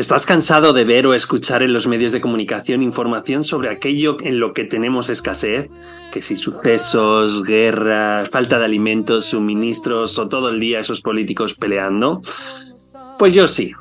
[0.00, 4.40] ¿Estás cansado de ver o escuchar en los medios de comunicación información sobre aquello en
[4.40, 5.68] lo que tenemos escasez?
[6.10, 12.22] Que si sucesos, guerras, falta de alimentos, suministros o todo el día esos políticos peleando.
[13.18, 13.72] Pues yo sí.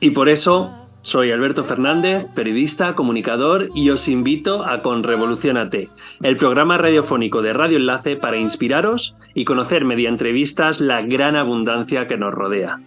[0.00, 5.90] Y por eso soy Alberto Fernández, periodista, comunicador y os invito a Con Revolucionate,
[6.22, 12.06] el programa radiofónico de Radio Enlace para inspiraros y conocer mediante entrevistas la gran abundancia
[12.06, 12.78] que nos rodea.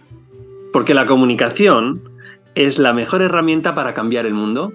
[0.72, 2.11] Porque la comunicación
[2.54, 4.72] es la mejor herramienta para cambiar el mundo.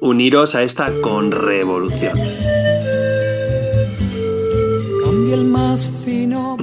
[0.00, 2.12] Uniros a esta con revolución.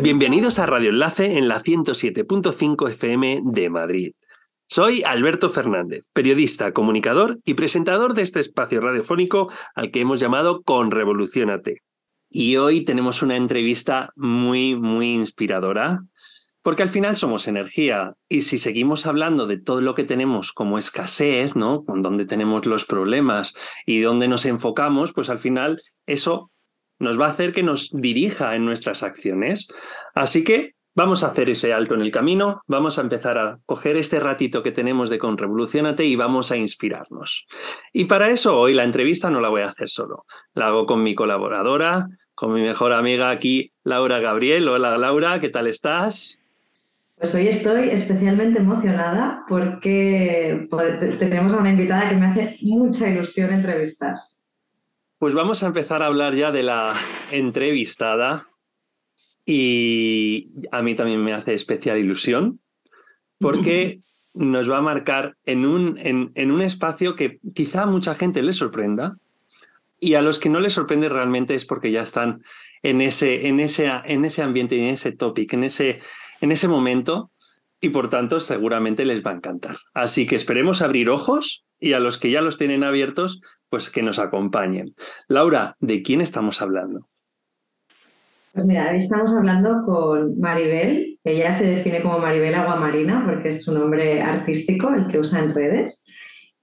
[0.02, 4.12] Bienvenidos a Radio Enlace en la 107.5 FM de Madrid.
[4.68, 10.62] Soy Alberto Fernández, periodista, comunicador y presentador de este espacio radiofónico al que hemos llamado
[10.62, 11.82] Con Revolucionate.
[12.30, 16.02] Y hoy tenemos una entrevista muy, muy inspiradora
[16.62, 20.78] porque al final somos energía y si seguimos hablando de todo lo que tenemos como
[20.78, 21.84] escasez, ¿no?
[21.86, 26.52] Con donde tenemos los problemas y donde nos enfocamos, pues al final eso
[27.00, 29.68] nos va a hacer que nos dirija en nuestras acciones.
[30.14, 33.96] Así que vamos a hacer ese alto en el camino, vamos a empezar a coger
[33.96, 37.48] este ratito que tenemos de con Revolucionate y vamos a inspirarnos.
[37.94, 41.02] Y para eso hoy la entrevista no la voy a hacer solo, la hago con
[41.02, 44.68] mi colaboradora, con mi mejor amiga aquí, Laura Gabriel.
[44.68, 46.40] Hola Laura, ¿qué tal estás?
[47.20, 50.70] Pues hoy estoy especialmente emocionada porque
[51.20, 54.16] tenemos a una invitada que me hace mucha ilusión entrevistar.
[55.18, 56.94] Pues vamos a empezar a hablar ya de la
[57.30, 58.48] entrevistada
[59.46, 62.62] y a mí también me hace especial ilusión
[63.38, 64.00] porque
[64.34, 68.54] nos va a marcar en un, en, un espacio que quizá a mucha gente le
[68.54, 69.18] sorprenda
[70.00, 72.44] y a los que no les sorprende realmente es porque ya están
[72.82, 76.00] en ese, en ese, en ese ambiente, en ese topic, en ese,
[76.42, 77.32] en ese momento
[77.82, 79.78] y por tanto seguramente les va a encantar.
[79.94, 84.04] Así que esperemos abrir ojos y a los que ya los tienen abiertos, pues que
[84.04, 84.94] nos acompañen.
[85.28, 87.08] Laura, ¿de quién estamos hablando?
[88.54, 93.74] Pues mira, estamos hablando con Maribel, ella se define como Maribel Aguamarina porque es su
[93.74, 96.06] nombre artístico, el que usa en redes.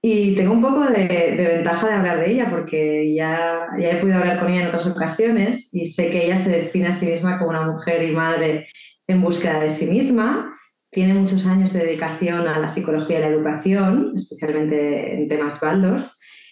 [0.01, 4.19] Y tengo un poco de, ventaja de hablar de ella porque ya, ya he podido
[4.19, 7.39] hablar con ella en otras ocasiones y sé que ella se define a sí misma
[7.39, 8.67] como una mujer y madre
[9.07, 10.53] en búsqueda de sí misma.
[10.91, 16.07] Tiene muchos años de dedicación a la psicología y la educación, especialmente en temas Waldorf,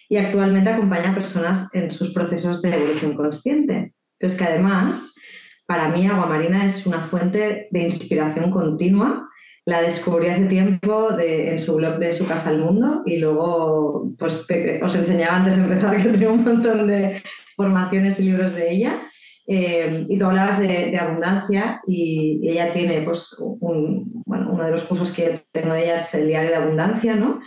[0.08, 3.94] y actualmente acompaña a personas en sus procesos de evolución consciente.
[4.18, 5.14] Pero es que además,
[5.66, 9.28] para mí, Agua Marina es una fuente de inspiración continua.
[9.64, 14.46] La descubrí hace tiempo en su blog de Su Casa al Mundo y luego pues,
[14.82, 17.20] os enseñaba antes de empezar que tenía un montón de
[17.56, 19.02] formaciones y libros de ella
[19.46, 24.82] eh, y tú hablabas de, abundancia y, ella tiene, pues, un, bueno, uno de los
[24.84, 27.40] cursos que tengo de ella es el diario de abundancia, ¿no?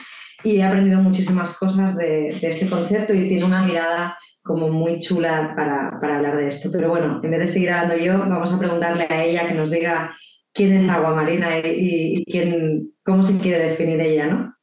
[0.43, 5.53] Y he aprendido muchísimas cosas de, este concepto y tiene una mirada como muy chula
[5.55, 6.71] para, para, hablar de esto.
[6.71, 9.69] Pero bueno, en vez de seguir hablando yo, vamos a preguntarle a ella que nos
[9.69, 10.15] diga
[10.53, 14.55] quién es Agua Marina y, quién, cómo se quiere definir ella, ¿no?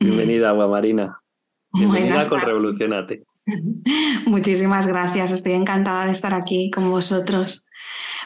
[0.00, 1.20] Bienvenida, Agua Marina.
[1.72, 3.22] Bienvenida con Revolucionate.
[4.26, 7.66] Muchísimas gracias, estoy encantada de estar aquí con vosotros.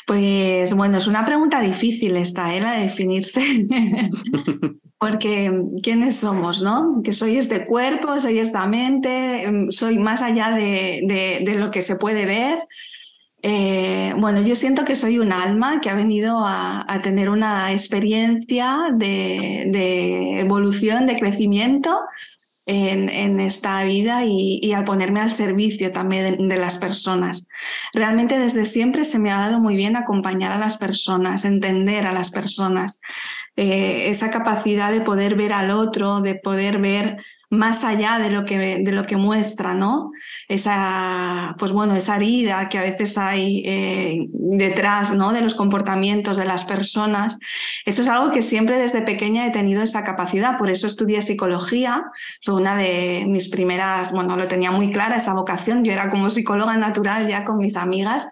[0.07, 2.61] Pues bueno, es una pregunta difícil esta, ¿eh?
[2.61, 3.67] la de definirse.
[4.99, 5.53] Porque
[5.83, 6.63] ¿quiénes somos?
[6.63, 7.01] ¿no?
[7.03, 11.97] Que soy este cuerpo, soy esta mente, em, soy más allá de, lo que se
[11.97, 12.67] puede ver.
[13.43, 18.79] Eh, bueno, yo siento que soy un alma que ha venido a, tener una experiencia
[18.95, 22.01] de, de, evolución, de crecimiento,
[22.67, 27.49] en, esta vida y, al ponerme al servicio también de, las personas.
[27.93, 32.13] Realmente desde siempre se me ha dado muy bien acompañar a las personas, entender a
[32.13, 33.01] las personas,
[33.57, 37.19] eh, esa capacidad de poder ver al otro, de poder ver
[37.57, 40.11] más allá de lo que, de lo que muestra, ¿no?
[40.49, 45.33] Esa, pues bueno, esa herida que a veces hay eh, detrás, ¿no?
[45.33, 47.39] De los comportamientos de las personas.
[47.85, 52.05] Eso es algo que siempre desde pequeña he tenido esa capacidad, por eso estudié psicología,
[52.43, 56.31] fue una de mis primeras, bueno, lo tenía muy clara esa vocación, yo era como
[56.31, 58.29] psicóloga natural ya con mis amigas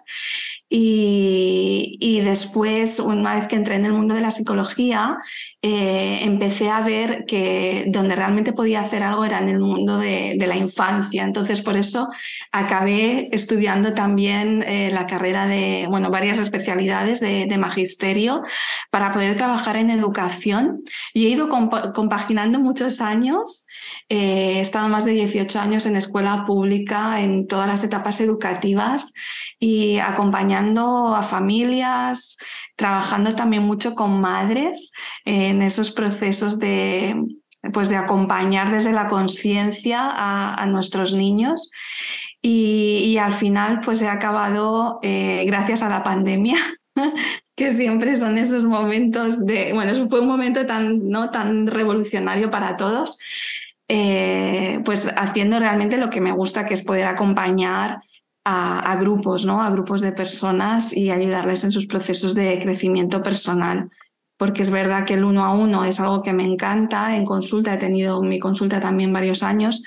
[0.75, 5.17] y, después, una vez que entré en el mundo de la psicología,
[5.61, 10.35] eh, empecé a ver que donde realmente podía hacer algo era en el mundo de,
[10.47, 11.25] la infancia.
[11.25, 12.09] Entonces, por eso
[12.51, 18.41] acabé estudiando también eh, la carrera de, bueno, varias especialidades de, magisterio
[18.89, 20.81] para poder trabajar en educación.
[21.13, 21.49] Y he ido
[21.93, 23.67] compaginando muchos años.
[24.09, 29.13] Eh, he estado más de 18 años en escuela pública, en todas las etapas educativas
[29.59, 32.37] y acompañando a familias,
[32.75, 34.91] trabajando también mucho con madres
[35.25, 37.15] en esos procesos de,
[37.71, 41.71] pues de acompañar desde la conciencia a, nuestros niños.
[42.41, 46.57] Y, al final, pues he acabado, eh, gracias a la pandemia,
[47.55, 51.29] que siempre son esos momentos de, bueno, fue un momento tan, ¿no?
[51.29, 53.17] tan revolucionario para todos,
[53.87, 58.01] eh, pues haciendo realmente lo que me gusta, que es poder acompañar
[58.45, 59.61] a, grupos, ¿no?
[59.61, 63.89] a grupos de personas y ayudarles en sus procesos de crecimiento personal.
[64.37, 67.15] Porque es verdad que el uno a uno es algo que me encanta.
[67.15, 69.83] En consulta he tenido mi consulta también varios años,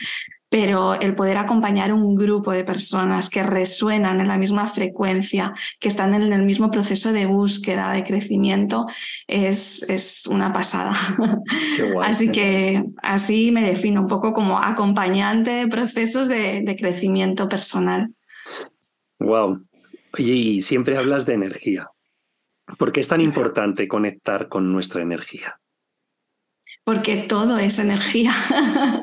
[0.58, 5.88] pero el poder acompañar un grupo de personas que resuenan en la misma frecuencia, que
[5.88, 8.86] están en el mismo proceso de búsqueda, de crecimiento,
[9.26, 10.96] es, es una pasada.
[12.02, 18.14] así que así me defino un poco como acompañante de procesos de, de crecimiento personal.
[19.18, 19.62] Wow.
[20.18, 21.86] Oye, y siempre hablas de energía.
[22.78, 25.60] ¿Por qué es tan importante conectar con nuestra energía?
[26.86, 28.32] Porque todo es energía.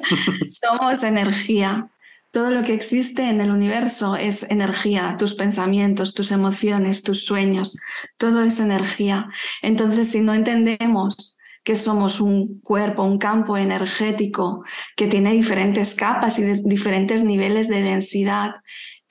[0.50, 1.90] Somos energía.
[2.32, 7.78] Todo lo que existe en el universo es energía, tus pensamientos, tus emociones, tus sueños,
[8.18, 9.28] todo es energía.
[9.62, 14.64] Entonces, si no entendemos que somos un cuerpo, un campo energético
[14.96, 18.52] que tiene diferentes capas y diferentes niveles de densidad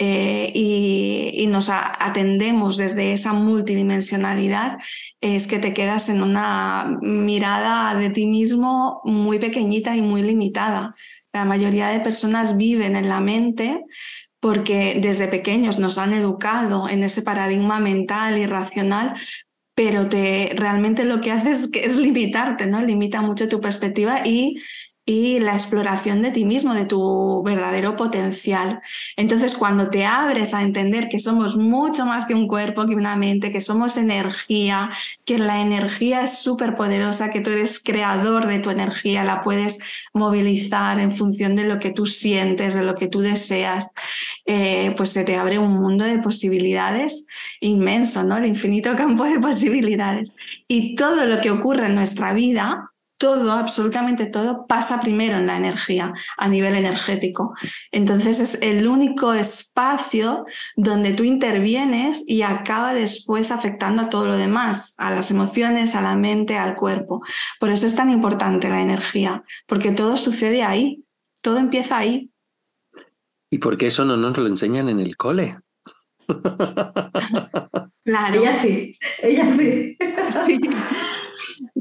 [0.04, 4.78] eh, y, nos atendemos desde esa multidimensionalidad,
[5.20, 10.93] es que te quedas en una mirada de ti mismo muy pequeñita y muy limitada.
[11.32, 13.84] La mayoría de personas viven en la mente
[14.40, 19.14] porque desde pequeños nos han educado en ese paradigma mental y racional,
[19.76, 22.82] pero te, realmente lo que haces es, es limitarte, ¿no?
[22.82, 24.56] Limita mucho tu perspectiva y
[25.04, 28.81] y la exploración de ti mismo, de tu verdadero potencial.
[29.16, 33.16] Entonces, cuando te abres a entender que somos mucho más que un cuerpo, que una
[33.16, 34.90] mente, que somos energía,
[35.25, 39.81] que la energía es súper poderosa, que tú eres creador de tu energía, la puedes
[40.14, 43.88] movilizar en función de lo que tú sientes, de lo que tú deseas,
[44.46, 47.26] eh, pues se te abre un mundo de posibilidades
[47.60, 48.37] inmenso, ¿no?
[48.37, 50.37] El infinito campo de posibilidades.
[50.69, 52.91] Y todo lo que ocurre en nuestra vida,
[53.22, 57.54] todo, absolutamente todo, pasa primero en la energía, a nivel energético.
[57.92, 64.36] Entonces es el único espacio donde tú intervienes y acaba después afectando a todo lo
[64.36, 67.22] demás, a las emociones, a la mente, al cuerpo.
[67.60, 71.04] Por eso es tan importante la energía, porque todo sucede ahí,
[71.42, 72.28] todo empieza ahí.
[73.50, 75.58] ¿Y por qué eso no nos lo enseñan en el cole?
[78.04, 78.40] Claro.
[78.40, 79.96] Ella sí, ella sí.
[80.44, 80.60] sí.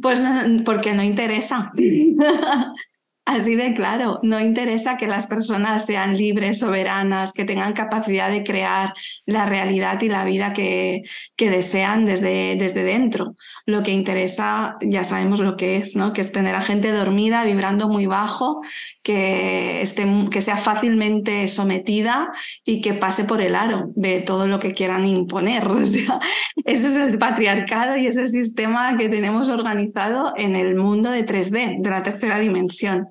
[0.02, 0.24] Pues
[0.66, 1.72] porque no interesa.
[3.32, 8.44] Así de claro, no interesa que las personas sean libres, soberanas, que tengan capacidad de
[8.44, 8.94] crear
[9.26, 11.04] la realidad y la vida que,
[11.38, 13.36] que desean desde, desde dentro.
[13.66, 16.12] Lo que interesa, ya sabemos lo que es, ¿no?
[16.12, 18.60] que es tener a gente dormida, vibrando muy bajo,
[19.02, 22.32] que, esté, que sea fácilmente sometida
[22.66, 25.68] y que pase por el aro de todo lo que quieran imponer.
[25.82, 26.20] O sea,
[26.66, 31.82] ese es el patriarcado y ese sistema que tenemos organizado en el mundo de 3D,
[31.82, 33.08] de la tercera dimensión.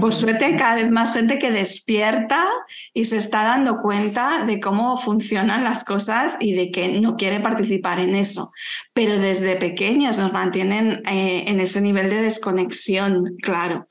[0.00, 2.44] Por suerte hay cada vez más gente que despierta
[2.92, 7.38] y se está dando cuenta de cómo funcionan las cosas y de que no quiere
[7.38, 8.50] participar en eso.
[8.92, 13.88] Pero desde pequeños nos mantienen eh, en ese nivel de desconexión, claro.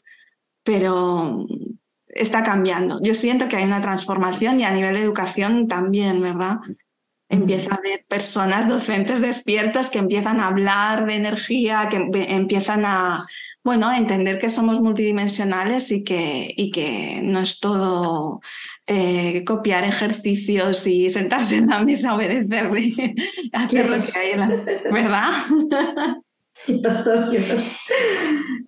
[0.63, 1.45] Pero
[2.07, 2.99] está cambiando.
[3.01, 6.57] Yo siento que hay una transformación y a nivel de educación también, ¿verdad?
[7.29, 13.25] Empieza a haber personas, docentes despiertos que empiezan a hablar de energía, que empiezan a,
[13.63, 18.41] bueno, entender que somos multidimensionales y que, y que no es todo
[18.87, 23.15] eh, copiar ejercicios y sentarse en la mesa, obedecer y
[23.53, 24.31] hacer lo que hay,
[24.91, 25.31] ¿verdad?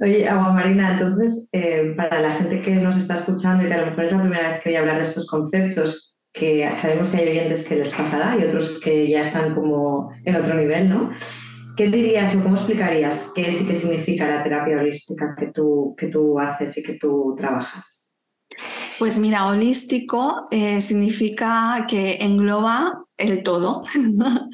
[0.02, 3.82] Oye, Agua Marina, entonces, eh, para la gente que nos está escuchando y que a
[3.82, 7.10] lo mejor es la primera vez que voy a hablar de estos conceptos, que sabemos
[7.10, 10.90] que hay oyentes que les pasará y otros que ya están como en otro nivel,
[10.90, 11.12] ¿no?
[11.76, 15.94] ¿Qué dirías o cómo explicarías qué es y qué significa la terapia holística que tú,
[15.98, 18.08] que tú haces y que tú trabajas?
[18.98, 23.84] Pues mira, holístico eh, significa que engloba el todo.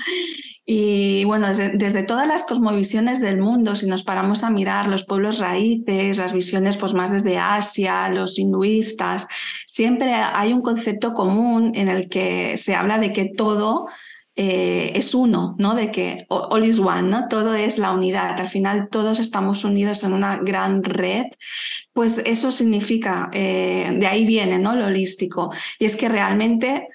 [0.65, 5.37] y bueno, desde, todas las cosmovisiones del mundo, si nos paramos a mirar los pueblos
[5.37, 9.27] raíces, las visiones pues más desde Asia, los hinduistas,
[9.67, 13.85] siempre hay un concepto común en el que se habla de que todo
[14.35, 15.75] eh, es uno, ¿no?
[15.75, 17.27] De que all is one, ¿no?
[17.27, 18.39] Todo es la unidad.
[18.39, 21.25] Al final todos estamos unidos en una gran red.
[21.93, 24.75] Pues eso significa, eh, de ahí viene, ¿no?
[24.75, 25.53] Lo holístico.
[25.79, 26.87] Y es que realmente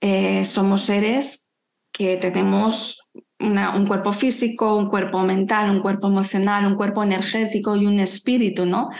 [0.00, 1.48] eh, somos seres
[1.90, 3.03] que tenemos
[3.40, 8.64] un cuerpo físico, un cuerpo mental, un cuerpo emocional, un cuerpo energético y un espíritu,
[8.64, 8.90] ¿no?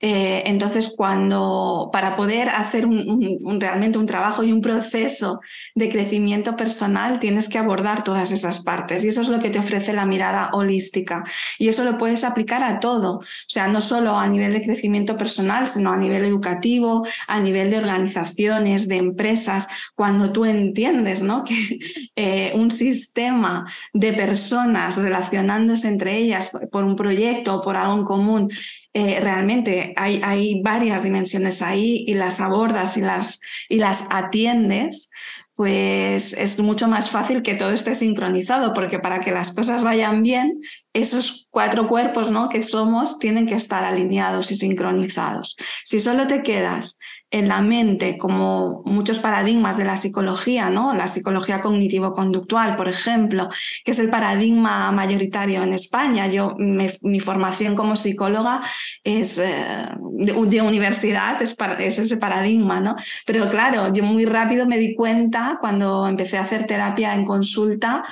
[0.00, 5.40] Eh, entonces, cuando para poder hacer un, realmente un trabajo y un proceso
[5.74, 9.58] de crecimiento personal, tienes que abordar todas esas partes y eso es lo que te
[9.58, 11.22] ofrece la mirada holística
[11.58, 15.18] y eso lo puedes aplicar a todo, o sea, no solo a nivel de crecimiento
[15.18, 21.44] personal, sino a nivel educativo, a nivel de organizaciones, de empresas, cuando tú entiendes, ¿no?
[21.52, 21.78] Que
[22.16, 28.04] eh, un sistema de personas relacionándose entre ellas por un proyecto o por algo en
[28.04, 28.50] común,
[28.94, 35.10] eh, realmente hay, hay, varias dimensiones ahí y las abordas y las, y las atiendes,
[35.54, 40.22] pues es mucho más fácil que todo esté sincronizado, porque para que las cosas vayan
[40.22, 40.60] bien,
[40.92, 42.48] esos cuatro cuerpos ¿no?
[42.48, 45.56] que somos tienen que estar alineados y sincronizados.
[45.84, 46.98] Si solo te quedas
[47.32, 50.94] en la mente, como muchos paradigmas de la psicología, ¿no?
[50.94, 53.48] La psicología cognitivo-conductual, por ejemplo,
[53.84, 56.26] que es el paradigma mayoritario en España.
[56.26, 58.60] Yo, mi formación como psicóloga
[59.02, 62.96] es eh, de, universidad, es, es, ese paradigma, ¿no?
[63.24, 68.02] Pero claro, yo muy rápido me di cuenta cuando empecé a hacer terapia en consulta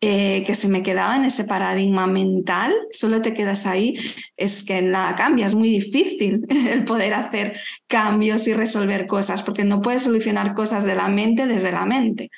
[0.00, 3.94] eh, que se me quedaba en ese paradigma mental, solo te quedas ahí,
[4.36, 7.58] es que nada cambia, es muy difícil el poder hacer
[7.94, 12.28] cambios y resolver cosas, porque no puedes solucionar cosas de la mente desde la mente.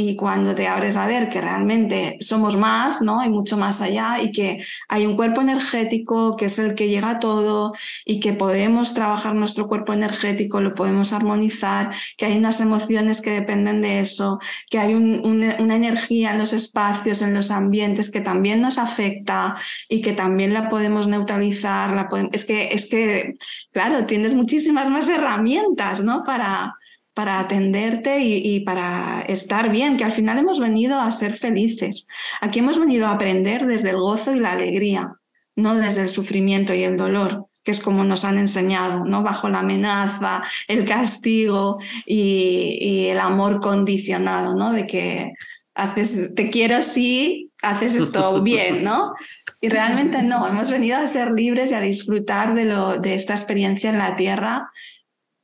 [0.00, 3.20] Y cuando te abres a ver que realmente somos más, ¿no?
[3.20, 7.10] Hay mucho más allá y que hay un cuerpo energético que es el que llega
[7.10, 7.74] a todo
[8.06, 13.30] y que podemos trabajar nuestro cuerpo energético, lo podemos armonizar, que hay unas emociones que
[13.30, 14.38] dependen de eso,
[14.70, 20.00] que hay una energía en los espacios, en los ambientes que también nos afecta y
[20.00, 22.08] que también la podemos neutralizar.
[22.32, 23.34] Es, que, es que,
[23.70, 26.24] claro, tienes muchísimas más herramientas, ¿no?
[26.24, 26.74] Para,
[27.20, 32.08] para atenderte y, para estar bien, que al final hemos venido a ser felices.
[32.40, 35.12] Aquí hemos venido a aprender desde el gozo y la alegría,
[35.54, 39.22] no desde el sufrimiento y el dolor que es como nos han enseñado, ¿no?
[39.22, 44.72] Bajo la amenaza, el castigo y, el amor condicionado, ¿no?
[44.72, 45.32] De que
[45.74, 49.12] haces, te quiero si haces esto bien, ¿no?
[49.60, 53.34] Y realmente no, hemos venido a ser libres y a disfrutar de, lo, de esta
[53.34, 54.62] experiencia en la tierra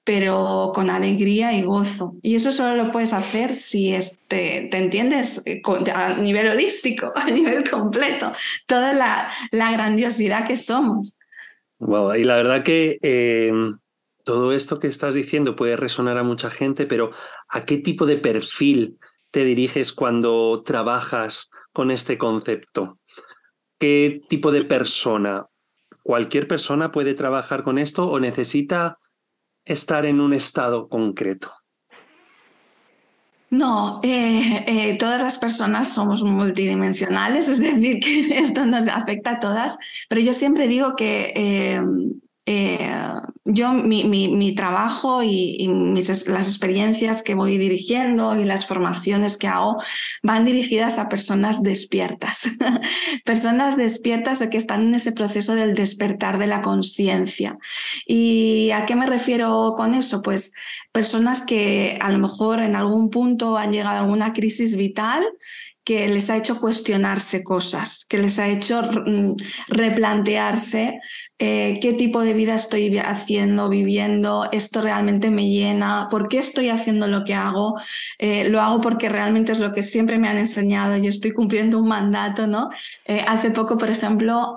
[0.07, 2.15] pero con alegría y gozo.
[2.23, 5.61] Y eso solo lo puedes hacer si este, te entiendes eh,
[5.93, 8.31] a nivel holístico, a nivel completo,
[8.67, 11.19] toda la, la grandiosidad que somos.
[11.81, 13.53] Wow, y la verdad que eh,
[14.23, 17.11] todo esto que estás diciendo puede resonar a mucha gente, pero
[17.49, 18.99] ¿a qué tipo de perfil
[19.33, 23.01] te diriges cuando trabajas con este concepto?
[23.81, 25.47] ¿Qué tipo de persona?
[26.05, 28.99] ¿Cualquier persona puede trabajar con esto o necesita
[29.67, 31.53] estar en un estado concreto?
[33.51, 39.41] No, eh, eh, todas las personas somos multidimensionales, es decir, que esto nos afecta a
[39.41, 41.83] todas, pero yo siempre digo que eh,
[42.49, 42.93] eh,
[43.45, 49.83] yo, mi, trabajo y, las experiencias que voy dirigiendo y las formaciones que hago
[50.23, 52.49] van dirigidas a personas despiertas,
[53.25, 57.59] personas despiertas que están en ese proceso del despertar de la conciencia.
[58.07, 60.23] ¿Y a qué me refiero con eso?
[60.23, 60.53] Pues
[60.93, 65.25] personas que a lo mejor en algún punto han llegado a alguna crisis vital
[65.87, 69.37] que les ha hecho cuestionarse cosas, que les ha hecho mm,
[69.69, 70.99] replantearse
[71.39, 76.71] eh, qué tipo de vida estoy haciendo, viviendo, esto realmente me llena, por qué estoy
[76.71, 77.79] haciendo lo que hago,
[78.19, 81.79] eh, lo hago porque realmente es lo que siempre me han enseñado, yo estoy cumpliendo
[81.79, 82.71] un mandato, ¿no?
[83.05, 84.55] Eh, hace poco, por ejemplo,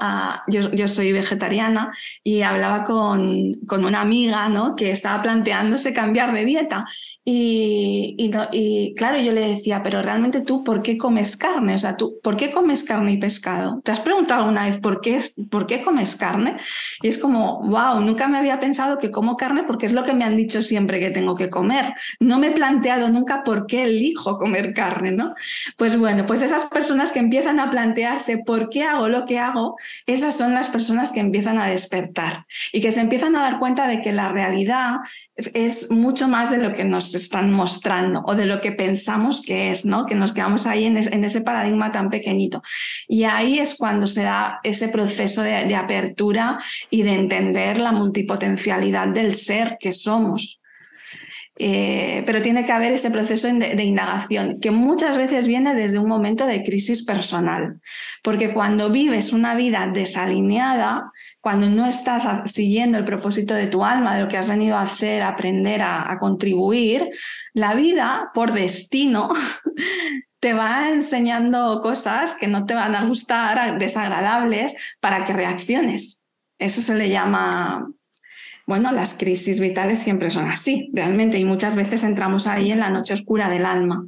[0.48, 1.91] yo, yo, soy vegetariana
[2.24, 4.75] y hablaba con, con una amiga, ¿no?
[4.77, 6.86] Que estaba planteándose cambiar de dieta
[7.31, 11.75] y, y, claro, yo le decía, pero realmente tú, ¿por qué comes carne?
[11.75, 13.81] O sea, tú, ¿por qué comes carne y pescado?
[13.83, 15.21] ¿Te has preguntado alguna vez por qué,
[15.51, 16.57] por qué comes carne?
[17.02, 20.14] Y es como, wow, nunca me había pensado que como carne porque es lo que
[20.14, 21.94] me han dicho siempre que tengo que comer.
[22.20, 25.34] No me he planteado nunca por qué elijo comer carne, ¿no?
[25.78, 29.78] Pues bueno, pues esas personas que empiezan a plantearse por qué hago lo que hago,
[30.06, 33.88] esas son las personas que empiezan a despertar y que se empiezan a dar cuenta
[33.88, 34.98] de que la realidad
[35.36, 39.72] es mucho más de lo que nos están mostrando o de lo que pensamos que
[39.72, 40.06] es, ¿no?
[40.06, 42.62] Que nos quedamos ahí en, ese paradigma tan pequeñito.
[43.08, 46.59] Y ahí es cuando se da ese proceso de, apertura
[46.89, 50.60] y de entender la multipotencialidad del ser que somos.
[51.62, 56.08] Eh, pero tiene que haber ese proceso de, indagación que muchas veces viene desde un
[56.08, 57.82] momento de crisis personal,
[58.24, 61.12] porque cuando vives una vida desalineada,
[61.42, 64.84] cuando no estás siguiendo el propósito de tu alma, de lo que has venido a
[64.84, 67.10] hacer, a aprender, a, contribuir,
[67.54, 69.28] la vida, por destino,
[70.39, 76.19] te va enseñando cosas que no te van a gustar, desagradables, para que reacciones.
[76.60, 77.92] Eso se le llama,
[78.68, 82.92] bueno, las crisis vitales siempre son así, realmente, y muchas veces entramos ahí en la
[82.92, 84.06] noche oscura del alma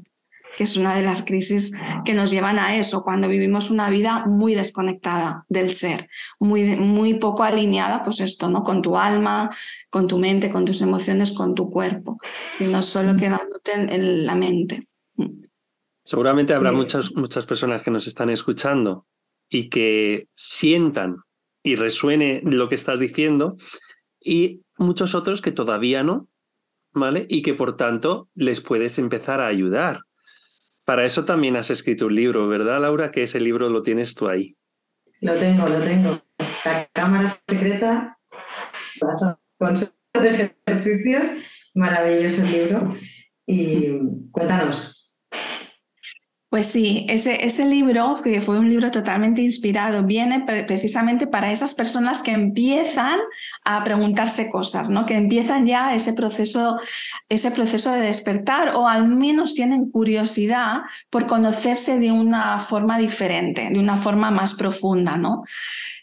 [0.57, 1.73] que es una de las crisis
[2.05, 7.15] que nos llevan a eso, cuando vivimos una vida muy desconectada del ser, muy, muy
[7.15, 8.63] poco alineada, pues esto, ¿no?
[8.63, 9.49] Con tu alma,
[9.89, 12.17] con tu mente, con tus emociones, con tu cuerpo,
[12.51, 14.87] sino solo quedándote en, la mente.
[16.03, 19.05] Seguramente habrá muchas, muchas personas que nos están escuchando
[19.49, 21.17] y que sientan
[21.63, 23.57] y resuene lo que estás diciendo
[24.19, 26.27] y muchos otros que todavía no,
[26.93, 27.25] ¿vale?
[27.29, 30.01] Y que por tanto les puedes empezar a ayudar.
[30.85, 33.11] Para eso también has escrito un libro, ¿verdad, Laura?
[33.11, 34.55] Que ese libro lo tienes tú ahí.
[35.21, 36.21] Lo tengo, lo tengo.
[36.65, 38.17] La cámara secreta,
[39.57, 41.27] con de ejercicios,
[41.75, 42.91] maravilloso libro.
[43.45, 43.99] Y
[44.31, 45.00] cuéntanos,
[46.51, 51.73] pues sí, ese, ese libro, que fue un libro totalmente inspirado, viene precisamente para esas
[51.73, 53.19] personas que empiezan
[53.63, 55.05] a preguntarse cosas, ¿no?
[55.05, 56.77] que empiezan ya ese proceso,
[57.29, 63.69] ese proceso de despertar o al menos tienen curiosidad por conocerse de una forma diferente,
[63.71, 65.15] de una forma más profunda.
[65.15, 65.43] ¿no?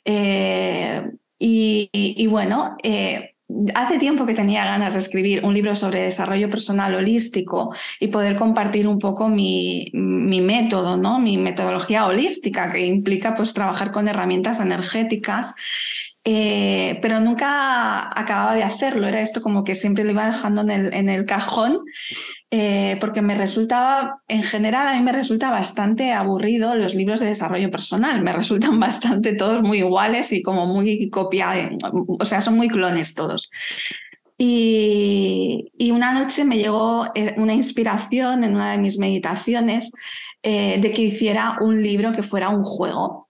[0.06, 3.34] Eh, y, bueno, eh,
[3.74, 8.36] Hace tiempo que tenía ganas de escribir un libro sobre desarrollo personal holístico y poder
[8.36, 11.18] compartir un poco mi, mi, método, ¿no?
[11.18, 15.54] mi metodología holística, que implica pues, trabajar con herramientas energéticas
[16.30, 19.06] eh, pero nunca acababa de hacerlo.
[19.06, 21.80] Era esto como que siempre lo iba dejando en el, en el cajón,
[22.50, 27.26] eh, porque me resultaba, en general, a mí me resulta bastante aburrido los libros de
[27.26, 28.22] desarrollo personal.
[28.22, 33.14] Me resultan bastante todos muy iguales y como muy copiados, o sea, son muy clones
[33.14, 33.50] todos.
[34.38, 39.92] Y, y, una noche me llegó eh, una inspiración en una de mis meditaciones
[40.40, 43.28] de que hiciera un libro que fuera un juego.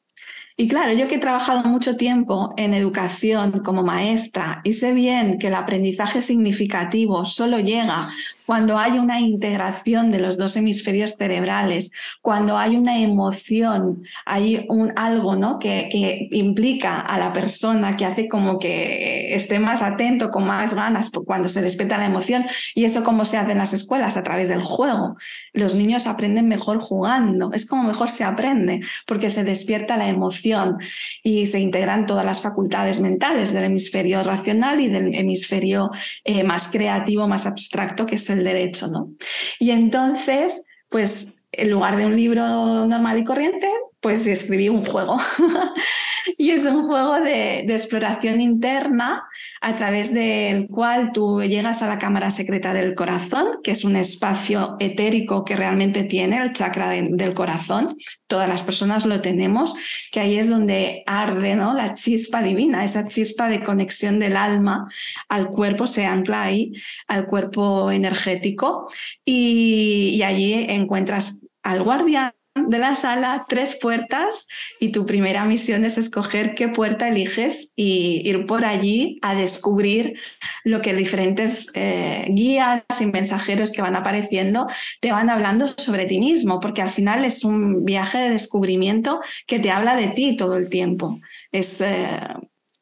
[0.61, 5.38] Y claro, yo que he trabajado mucho tiempo en educación como maestra y sé bien
[5.38, 8.11] que el aprendizaje significativo solo llega
[8.49, 11.91] cuando hay una integración de los dos hemisferios cerebrales,
[12.23, 15.59] cuando hay una emoción, hay un, algo ¿no?
[15.59, 20.73] que, que implica a la persona, que hace como que esté más atento, con más
[20.73, 22.47] ganas cuando se despierta la emoción.
[22.75, 25.19] Y eso como se hace en las escuelas, a través del juego.
[25.53, 30.79] Los niños aprenden mejor jugando, es como mejor se aprende, porque se despierta la emoción
[31.23, 35.91] y se integran todas las facultades mentales del hemisferio racional y del hemisferio
[36.25, 39.14] eh, más creativo, más abstracto, que es el derecho, ¿no?
[39.59, 43.68] Y entonces, pues en lugar de un libro normal y corriente,
[44.01, 45.19] pues escribí un juego.
[46.37, 49.25] y es un juego de, exploración interna
[49.61, 53.97] a través del cual tú llegas a la cámara secreta del corazón, que es un
[53.97, 57.89] espacio etérico que realmente tiene el chakra del corazón.
[58.27, 59.75] Todas las personas lo tenemos,
[60.13, 61.73] que ahí es donde arde ¿no?
[61.73, 64.89] la chispa divina, esa chispa de conexión del alma
[65.29, 66.73] al cuerpo se ancla ahí,
[67.07, 68.91] al cuerpo energético,
[69.25, 72.33] y, y allí encuentras al guardián
[72.66, 74.49] de la sala, tres puertas
[74.81, 80.18] y tu primera misión es escoger qué puerta eliges y ir por allí a descubrir
[80.64, 84.66] lo que diferentes eh, guías y mensajeros que van apareciendo
[85.01, 89.59] te van hablando sobre ti mismo, porque al final es un viaje de descubrimiento que
[89.59, 91.21] te habla de ti todo el tiempo.
[91.53, 92.18] Es, eh,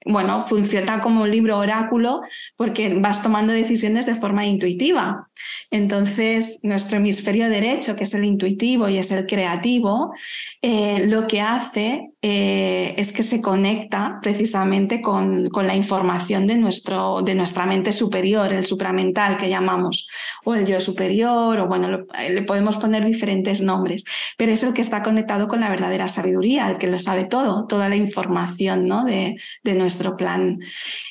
[0.06, 2.22] bueno, funciona como un libro oráculo
[2.56, 5.26] porque vas tomando decisiones de forma intuitiva.
[5.70, 10.14] Entonces, nuestro hemisferio derecho, que es el intuitivo y es el creativo,
[10.62, 16.56] eh, lo que hace eh, es que se conecta precisamente con, con, la información de,
[16.56, 20.08] nuestro, de nuestra mente superior, el supramental que llamamos,
[20.46, 24.04] o el yo superior, o bueno, eh, le podemos poner diferentes nombres,
[24.38, 27.66] pero es el que está conectado con la verdadera sabiduría, el que lo sabe todo,
[27.66, 29.04] toda la información ¿no?
[29.04, 30.60] de, de nuestro plan.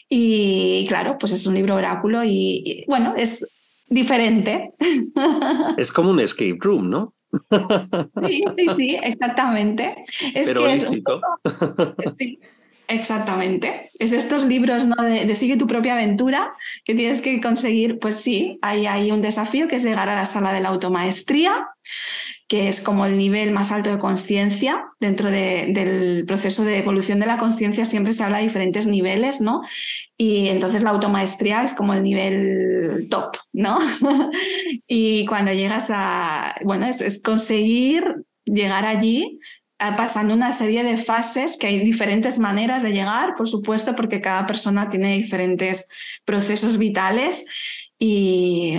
[0.08, 3.46] Y claro, pues es un libro oráculo y bueno, es
[3.90, 4.72] diferente.
[5.78, 7.14] Es como un escape room, ¿no?
[8.26, 9.98] Sí, sí, sí, exactamente.
[10.34, 11.04] Es Pero que sí,
[12.88, 13.90] exactamente.
[14.00, 14.96] Es estos libros ¿no?
[15.04, 16.52] de, sigue tu propia aventura
[16.84, 20.26] que tienes que conseguir, pues sí, hay, hay un desafío que es llegar a la
[20.26, 21.70] sala de la automaestría
[22.48, 24.86] que es como el nivel más alto de conciencia.
[25.00, 29.62] Dentro del proceso de evolución de la conciencia siempre se habla de diferentes niveles, ¿no?
[30.18, 33.80] Y entonces la automaestría es como el nivel top, ¿no?
[34.88, 39.40] y cuando llegas a, bueno, es, conseguir llegar allí
[39.78, 44.48] pasando una serie de fases que hay diferentes maneras de llegar, por supuesto, porque cada
[44.48, 45.88] persona tiene diferentes
[46.24, 47.46] procesos vitales
[48.00, 48.78] y,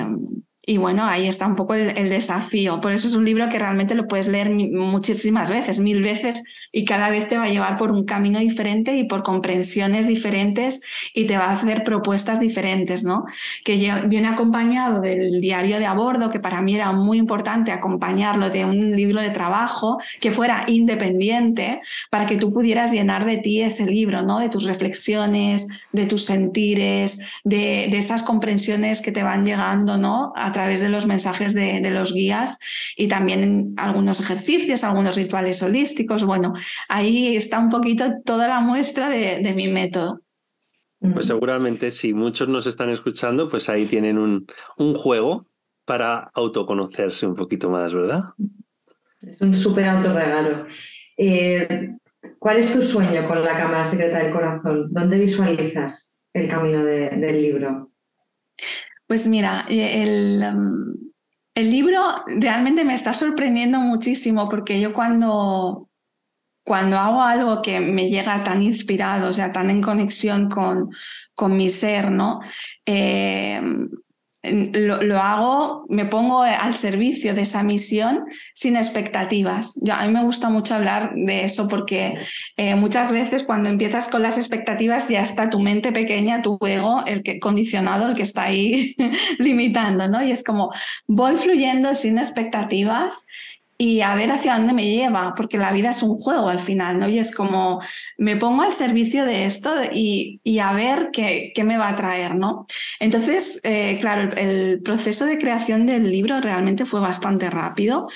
[0.68, 2.80] y bueno, ahí está un poco el, desafío.
[2.80, 6.42] Por eso es un libro que realmente lo puedes leer muchísimas veces, mil veces,
[6.77, 10.83] y cada vez te va a llevar por un camino diferente y por comprensiones diferentes
[11.15, 13.25] y te va a hacer propuestas diferentes, ¿no?
[13.65, 13.77] Que
[14.09, 18.65] viene acompañado del diario de a bordo, que para mí era muy importante acompañarlo de
[18.65, 23.87] un libro de trabajo que fuera independiente para que tú pudieras llenar de ti ese
[23.87, 24.41] libro, ¿no?
[24.41, 30.33] De tus reflexiones, de tus sentires, de, de esas comprensiones que te van llegando, ¿no?
[30.57, 32.59] través de los mensajes de, los guías
[32.97, 36.25] y también algunos ejercicios, algunos rituales holísticos.
[36.25, 36.55] Bueno,
[36.88, 40.20] ahí está un poquito toda la muestra de, mi método.
[40.98, 44.46] Pues seguramente si muchos nos están escuchando, pues ahí tienen un,
[44.79, 45.46] un juego
[45.85, 48.22] para autoconocerse un poquito más, ¿verdad?
[49.20, 50.66] Es un súper autorregalo.
[51.16, 51.96] Eh,
[52.38, 54.88] ¿Cuál es tu sueño con la Cámara Secreta del Corazón?
[54.90, 57.90] ¿Dónde visualizas el camino del libro?
[59.07, 60.94] Pues mira, el, em,
[61.55, 65.86] el libro realmente me está sorprendiendo muchísimo porque yo cuando,
[66.66, 70.90] cuando hago algo que me llega tan inspirado, o sea, tan en conexión con,
[71.33, 72.40] con mi ser, ¿no?
[72.85, 73.62] Eh,
[74.42, 79.81] lo, hago, me pongo al servicio de esa misión sin expectativas.
[79.92, 82.18] a mí me gusta mucho hablar de eso porque
[82.57, 87.05] eh, muchas veces cuando empiezas con las expectativas ya está tu mente pequeña, tu ego,
[87.07, 88.96] el que condicionado, el que está ahí
[89.38, 90.20] limitando, ¿no?
[90.20, 90.72] Y es como
[91.07, 93.24] voy fluyendo sin expectativas
[93.79, 96.99] y a ver hacia dónde me lleva, porque la vida es un juego al final,
[96.99, 97.09] ¿no?
[97.09, 97.81] Y es como,
[98.17, 102.35] me pongo al servicio de esto y, a ver qué, qué, me va a traer,
[102.35, 102.67] ¿no?
[103.01, 108.09] Entonces, eh, claro, el, proceso de creación del libro realmente fue bastante rápido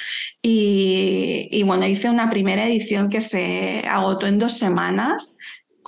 [0.42, 5.37] y, y bueno, hice una primera edición que se agotó en dos semanas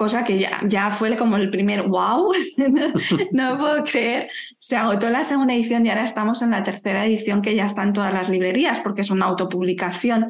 [0.02, 2.32] cosa que ya, ya fue como el primer wow,
[3.30, 4.28] no puedo creer.
[4.58, 7.84] Se agotó la segunda edición y ahora estamos en la tercera edición que ya está
[7.84, 10.26] en todas las librerías porque es una autopublicación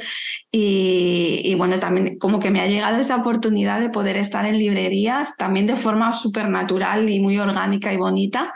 [0.51, 5.39] y, bueno, también como que me ha llegado esa oportunidad de poder estar en librerías
[5.39, 8.53] también de forma súper natural y muy orgánica y bonita.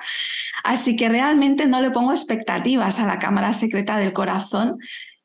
[0.64, 4.76] Así que realmente no le pongo expectativas a la Cámara Secreta del Corazón.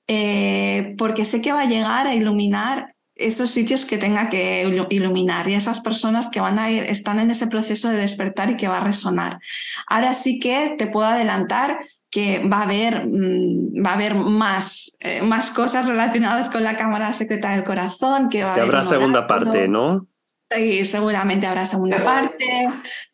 [0.08, 2.96] Eh, porque sé que va a llegar a iluminar
[3.28, 7.32] esos sitios que tenga que iluminar y esas personas que van a ir, están en
[7.32, 9.40] ese proceso de despertar y que va a resonar.
[9.88, 11.80] Ahora sí que te puedo adelantar
[12.10, 16.76] que va a haber, mm, va a haber más, eh, más cosas relacionadas con la
[16.76, 18.30] Cámara Secreta del Corazón.
[18.30, 20.08] Que, va habrá segunda parte, ¿no?
[20.54, 22.70] Sí, seguramente habrá segunda parte,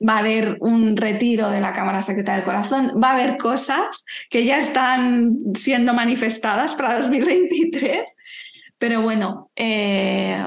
[0.07, 4.05] va a haber un retiro de la Cámara Secreta del Corazón, va a haber cosas
[4.31, 8.09] que ya están siendo manifestadas para 2023
[8.77, 10.43] pero bueno, eh,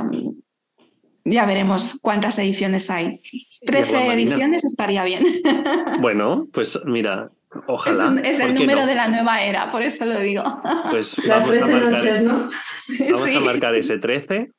[1.25, 3.21] ya veremos cuántas ediciones hay.
[3.64, 5.25] Trece ediciones estaría bien.
[6.01, 7.31] Bueno, pues mira,
[7.66, 8.21] ojalá.
[8.23, 10.43] Es, el número de la nueva era, por eso lo digo.
[10.90, 12.51] Pues vamos, a marcar, ¿no?
[13.11, 14.51] vamos a marcar ese 13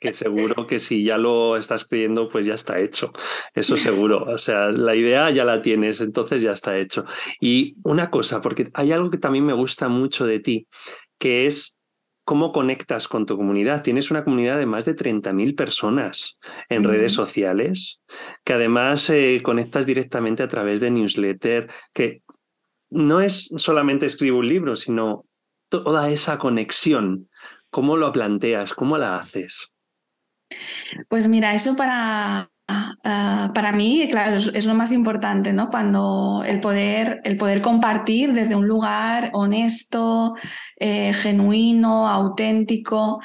[0.00, 3.12] que seguro que si ya lo estás creyendo, pues ya está hecho.
[3.54, 4.24] Eso seguro.
[4.24, 7.04] O sea, la idea ya la tienes, entonces ya está hecho.
[7.40, 10.68] Y una cosa, porque hay algo que también me gusta mucho de ti,
[11.18, 11.77] que es
[12.28, 13.82] cómo conectas con tu comunidad.
[13.82, 16.38] Tienes una comunidad de más de 30.000 personas
[16.68, 18.02] en redes sociales,
[18.44, 22.20] que además eh, conectas directamente a través de newsletter, que
[22.90, 25.24] no es solamente escribir un libro, sino
[25.70, 27.30] toda esa conexión.
[27.70, 28.74] ¿Cómo lo planteas?
[28.74, 29.72] ¿Cómo la haces?
[31.08, 35.68] Pues mira, eso para Ah, para mí, claro, es, lo más importante, ¿no?
[35.70, 40.34] Cuando el poder, el poder compartir desde un lugar honesto,
[40.78, 43.20] eh, genuino, auténtico.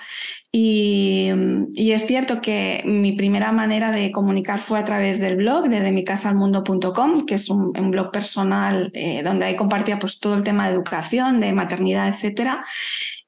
[0.49, 1.29] Y,
[1.75, 7.25] es cierto que mi primera manera de comunicar fue a través del blog, de micasalmundo.com,
[7.25, 11.41] que es un, blog personal eh, donde ahí compartía pues, todo el tema de educación,
[11.41, 12.63] de maternidad, etcétera.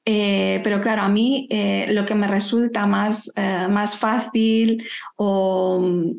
[0.08, 4.84] Eh, pero claro, a mí eh, lo que me resulta más, eh, más fácil
[5.16, 6.14] o,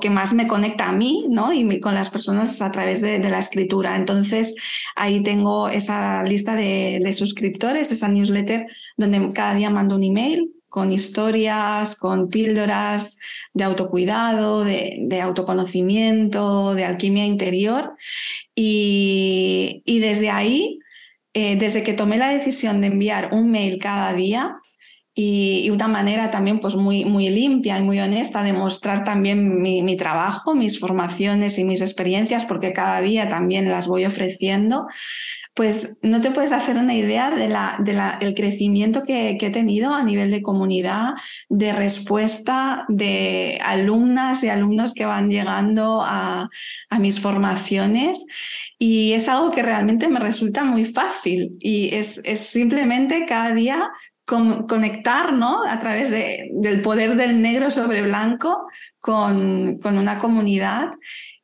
[0.00, 1.52] que más me conecta a mí ¿no?
[1.52, 3.96] y con las personas es a través de, la escritura.
[3.96, 4.54] Entonces
[4.94, 10.92] ahí tengo esa lista de, suscriptores, esa newsletter donde cada día mando un email con
[10.92, 13.18] historias, con píldoras
[13.54, 17.96] de autocuidado, de, autoconocimiento, de alquimia interior.
[18.54, 20.78] Y desde ahí
[21.34, 24.56] eh, desde que tomé la decisión de enviar un mail cada día
[25.14, 29.96] y, una manera también pues muy, muy limpia y muy honesta de mostrar también mi,
[29.96, 34.86] trabajo, mis formaciones y mis experiencias, porque cada día también las voy ofreciendo,
[35.54, 40.40] pues no te puedes hacer una idea del crecimiento que, he tenido a nivel de
[40.40, 41.10] comunidad,
[41.50, 46.48] de respuesta de alumnas y alumnos que van llegando a
[46.98, 48.24] mis formaciones
[48.84, 53.88] y es algo que realmente me resulta muy fácil y es, es simplemente cada día
[54.24, 55.62] conectar ¿no?
[55.64, 58.66] a través de, del poder del negro sobre blanco
[58.98, 60.90] con, con una comunidad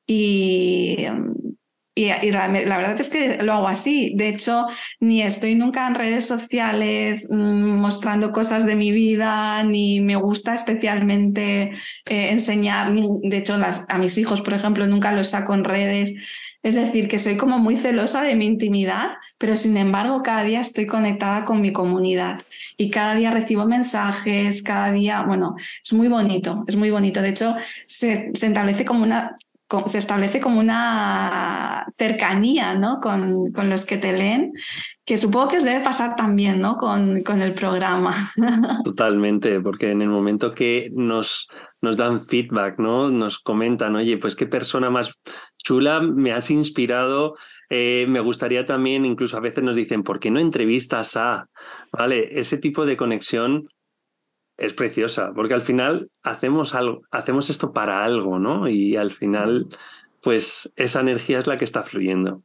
[0.04, 1.06] y,
[1.94, 4.14] y, la, verdad es que lo hago así.
[4.16, 4.66] De hecho,
[4.98, 10.54] ni estoy nunca en redes sociales mm, mostrando cosas de mi vida, ni me gusta
[10.54, 11.72] especialmente
[12.08, 12.92] eh, enseñar.
[12.94, 13.56] De hecho,
[13.88, 16.14] a mis hijos, por ejemplo, nunca los saco en redes.
[16.62, 20.60] Es decir, que soy como muy celosa de mi intimidad, pero sin embargo cada día
[20.60, 22.42] estoy conectada con mi comunidad
[22.76, 27.22] y cada día recibo mensajes, cada día, bueno, es muy bonito, es muy bonito.
[27.22, 27.54] De hecho,
[27.86, 29.36] se, se establece como una,
[29.86, 33.00] se establece como una cercanía ¿no?
[33.00, 34.52] con, con, los que te leen,
[35.04, 36.76] que supongo que os debe pasar también ¿no?
[36.76, 38.14] con, con el programa.
[38.84, 41.48] Totalmente, porque en el momento que nos,
[41.82, 43.10] nos dan feedback, ¿no?
[43.10, 45.20] nos comentan, oye, pues qué persona más
[45.58, 47.34] chula, me has inspirado,
[47.68, 51.46] eh, me gustaría también, incluso a veces nos dicen, ¿por qué no entrevistas a?
[51.92, 52.40] ¿Vale?
[52.40, 53.68] Ese tipo de conexión
[54.58, 58.68] es preciosa, porque al final hacemos algo, hacemos esto para algo, ¿no?
[58.68, 59.68] Y al final,
[60.20, 62.42] pues esa energía es la que está fluyendo.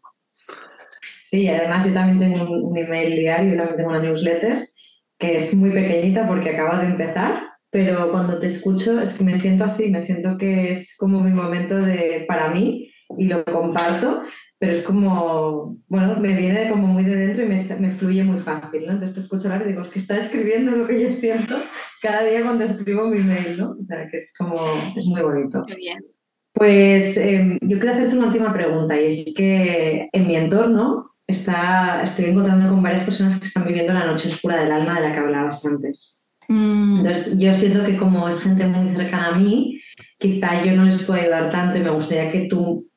[1.26, 4.70] Sí, además yo también tengo un, email diario, yo también tengo una newsletter
[5.18, 9.40] que es muy pequeñita porque acaba de empezar, pero cuando te escucho es que me
[9.40, 14.22] siento así, me siento que es como mi momento de para mí y lo comparto
[14.60, 18.40] pero es como, bueno, me viene como muy de dentro y me, me fluye muy
[18.40, 18.94] fácil, ¿no?
[18.94, 21.58] Entonces te escucho hablar y digo, es que está escribiendo lo que yo siento
[22.02, 23.76] cada día cuando escribo mi mail, ¿no?
[23.80, 24.62] O sea, que es como,
[24.96, 25.64] es muy bonito.
[25.68, 26.00] Qué bien.
[26.54, 32.04] Pues em, yo quiero hacerte una última pregunta y es que en mi entorno está,
[32.04, 35.14] estoy encontrando con varias personas que están viviendo la noche oscura del alma de la
[35.14, 36.26] que hablabas antes.
[36.48, 37.00] Mm.
[37.00, 39.80] Entonces yo siento que como es gente muy cercana a mí,
[40.20, 42.88] quizá yo no les puedo ayudar tanto y me gustaría que tú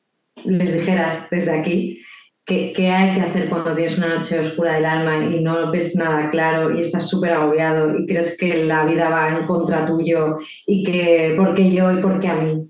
[0.45, 2.01] les dijeras desde aquí
[2.45, 6.29] qué, hay que hacer cuando tienes una noche oscura del alma y no ves nada
[6.29, 10.83] claro y estás súper agobiado y crees que la vida va en contra tuyo y
[10.83, 12.69] que por qué yo y por qué a mí.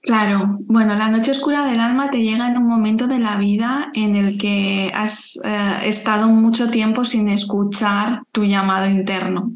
[0.00, 3.90] Claro, bueno, la noche oscura del alma te llega en un momento de la vida
[3.94, 9.52] en el que has eh, estado mucho tiempo sin escuchar tu llamado interno.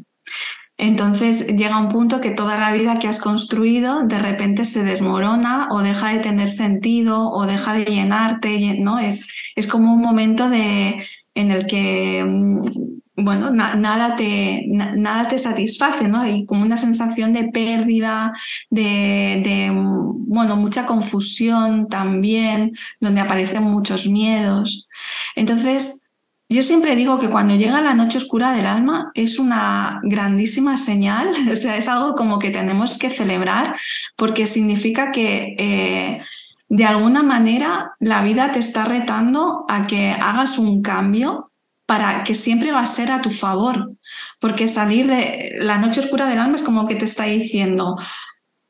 [0.83, 5.68] Entonces llega un punto que toda la vida que has construido de repente se desmorona
[5.71, 8.99] o deja de tener sentido o deja de llenarte, ¿no?
[8.99, 12.61] Es, es como un momento de, en el que mm,
[13.14, 16.23] bueno, nada, te, nada te satisface, ¿no?
[16.23, 18.33] Hay como una sensación de pérdida,
[18.68, 24.88] de, de, bueno, mucha confusión también, donde aparecen muchos miedos.
[25.37, 26.02] Entonces,
[26.53, 31.31] yo siempre digo que cuando llega la noche oscura del alma es una grandísima señal,
[31.53, 33.75] o sea, es algo como que tenemos que celebrar
[34.17, 36.23] porque significa que eh,
[36.69, 41.51] de alguna manera la vida te está retando a que hagas un cambio
[41.87, 43.93] para que siempre va a ser a tu favor,
[44.41, 47.97] porque salir de la noche oscura del alma es como que te está diciendo,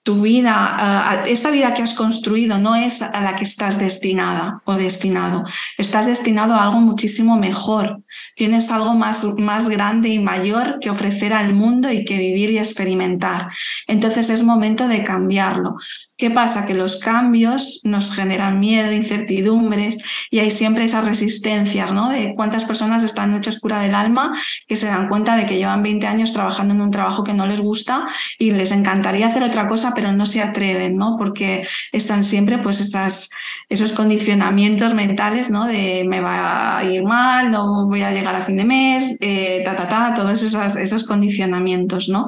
[0.03, 4.75] tu vida, esta vida que has construido no es a la que estás destinada o
[4.75, 5.45] destinado.
[5.79, 8.03] Estás destinado a algo muchísimo mejor.
[8.35, 12.59] Tienes algo más, más grande y mayor que ofrecer al mundo y que vivir y
[12.59, 13.49] experimentar.
[13.87, 15.77] Entonces es momento de cambiarlo.
[16.22, 16.66] ¿Qué pasa?
[16.66, 19.98] Que los cambios nos generan miedo, incertidumbres
[20.30, 22.11] y hay siempre esas resistencias, ¿no?
[22.11, 24.32] De cuántas personas están en noche oscura del alma
[24.68, 27.48] que se dan cuenta de que llevan 20 años trabajando en un trabajo que no
[27.48, 28.04] les gusta
[28.38, 31.16] y les encantaría hacer otra cosa, pero no se atreven, ¿no?
[31.18, 33.28] Porque están siempre pues esas,
[33.68, 35.66] esos condicionamientos mentales, ¿no?
[35.66, 39.62] De me va a ir mal, no voy a llegar a fin de mes, eh,
[39.64, 42.26] ta, ta, ta, todos esos, esos condicionamientos, ¿no?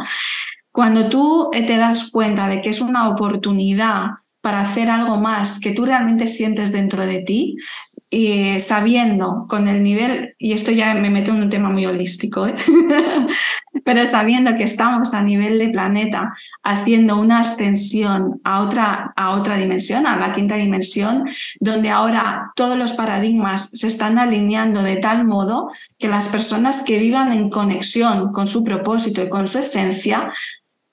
[0.74, 4.06] Cuando tú eh, te das cuenta de que es una oportunidad
[4.40, 7.56] para hacer algo más que tú realmente sientes dentro de ti,
[8.10, 12.46] y sabiendo con el nivel, y esto ya me meto en un tema muy holístico,
[12.46, 12.54] ¿eh?
[13.84, 16.32] pero sabiendo que estamos a nivel de planeta
[16.62, 21.24] haciendo una ascensión a otra, a otra dimensión, a la quinta dimensión,
[21.60, 26.98] donde ahora todos los paradigmas se están alineando de tal modo que las personas que
[26.98, 30.30] vivan en conexión con su propósito y con su esencia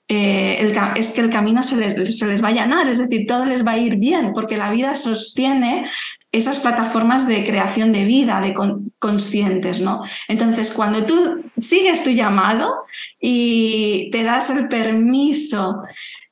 [0.08, 3.46] eh, es que el camino se les, se les, va a llenar, es decir, todo
[3.46, 5.84] les va a ir bien, porque la vida sostiene
[6.32, 8.54] esas plataformas de creación de vida, de
[8.98, 10.00] conscientes, ¿no?
[10.28, 12.74] Entonces, cuando tú sigues tu llamado
[13.20, 15.82] y te das el permiso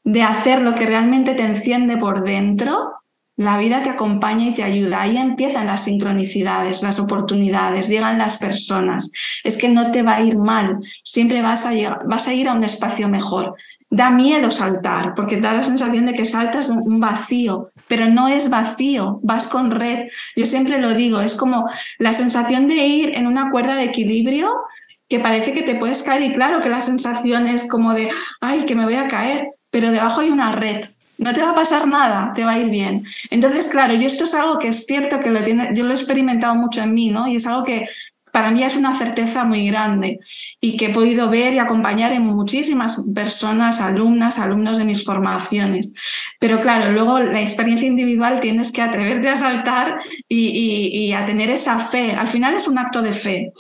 [0.03, 3.00] de hacer lo que realmente te enciende por dentro,
[3.41, 5.01] la vida te acompaña y te ayuda.
[5.01, 9.11] Ahí empiezan las sincronicidades, las oportunidades, llegan las personas.
[9.43, 11.71] Es que no te va a ir mal, siempre vas a,
[12.07, 13.55] vas a ir a un espacio mejor.
[13.89, 18.51] Da miedo saltar, porque da la sensación de que saltas un vacío, pero no es
[18.51, 20.09] vacío, vas con red.
[20.37, 21.67] Yo siempre lo digo, es como
[21.99, 24.51] la sensación de ir en una cuerda de equilibrio
[25.09, 28.11] que parece que te puedes caer y claro que la sensación es como de,
[28.43, 30.85] ay, que me voy a caer, pero debajo hay una red.
[31.21, 33.05] No te va a pasar nada, te va a ir bien.
[33.29, 35.95] Entonces, claro, yo esto es algo que es cierto que lo tiene, yo lo he
[35.95, 37.29] experimentado mucho en mí, ¿no?
[37.29, 37.87] Y es algo que
[38.33, 40.21] para mí es una certeza muy grande
[40.63, 45.93] y que he podido ver y acompañar en muchísimas personas, alumnas, alumnos de mis formaciones.
[46.39, 51.79] Pero claro, luego la experiencia individual tienes que atreverte a saltar y, a tener esa
[51.79, 52.13] fe.
[52.13, 53.53] Al final es un acto de fe,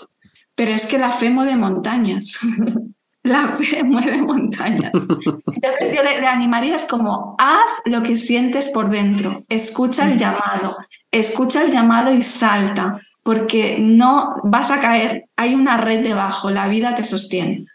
[0.54, 2.38] pero es que la fe mueve montañas.
[3.22, 4.92] la fe mueve montañas.
[4.94, 10.18] Entonces yo le, le animaría es como, haz lo que sientes por dentro, escucha el
[10.18, 10.76] llamado,
[11.10, 16.68] escucha el llamado y salta porque no vas a caer, hay una red debajo, la
[16.68, 17.66] vida te sostiene.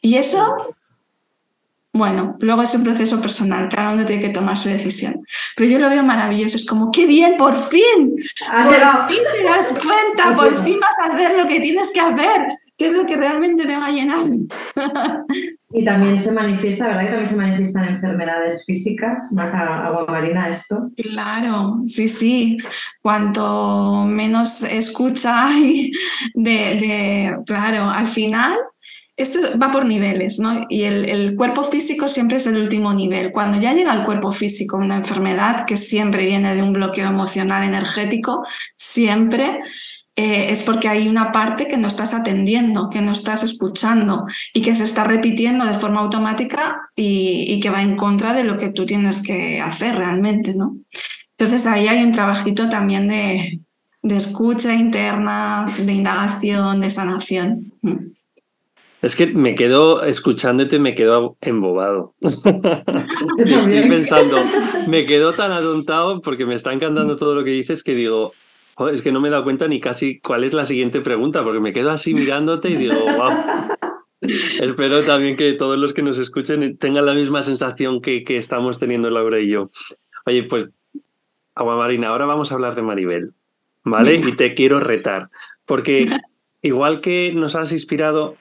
[0.00, 0.74] Y eso,
[1.92, 5.24] bueno, luego es un proceso personal, cada uno tiene que tomar su decisión.
[5.56, 8.14] Pero yo lo veo maravilloso, es como, qué bien, por fin,
[8.52, 12.46] por fin te das cuenta, por fin vas a hacer lo que tienes que hacer,
[12.84, 14.26] es lo que realmente te va a llenar.
[15.74, 17.00] Y también se manifiesta, ¿verdad?
[17.00, 20.90] Que también se manifiestan enfermedades físicas, baja agua marina esto.
[20.96, 22.58] Claro, sí, sí.
[23.00, 25.90] Cuanto menos escucha hay
[26.34, 28.58] de, claro, al final
[29.16, 30.66] esto va por niveles, ¿no?
[30.68, 33.32] Y el, el, cuerpo físico siempre es el último nivel.
[33.32, 37.62] Cuando ya llega al cuerpo físico una enfermedad que siempre viene de un bloqueo emocional
[37.64, 39.60] energético, siempre
[40.14, 44.60] eh, es porque hay una parte que no estás atendiendo, que no estás escuchando y
[44.60, 48.68] que se está repitiendo de forma automática y, que va en contra de lo que
[48.68, 50.76] tú tienes que hacer realmente, ¿no?
[51.38, 53.60] Entonces ahí hay un trabajito también de,
[54.02, 57.72] escucha interna, de indagación, de sanación.
[57.80, 58.12] Mm.
[59.00, 62.14] Es que me quedo escuchándote, me quedo embobado.
[62.20, 64.38] Estoy pensando,
[64.86, 68.32] me quedo tan atontado porque me está encantando todo lo que dices que digo,
[68.90, 71.60] es que no me he dado cuenta ni casi cuál es la siguiente pregunta, porque
[71.60, 73.32] me quedo así mirándote y digo, wow.
[74.60, 78.78] Espero también que todos los que nos escuchen tengan la misma sensación que, que estamos
[78.78, 79.70] teniendo Laura y yo.
[80.26, 80.68] Oye, pues,
[81.54, 83.32] Agua Marina, ahora vamos a hablar de Maribel,
[83.84, 84.14] ¿vale?
[84.14, 85.28] Y te quiero retar,
[85.66, 86.08] porque
[86.62, 88.36] igual que nos has inspirado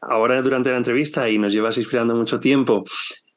[0.00, 2.84] ahora durante la entrevista y nos llevas inspirando mucho tiempo